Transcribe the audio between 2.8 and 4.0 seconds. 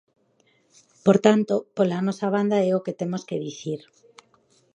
que temos que dicir.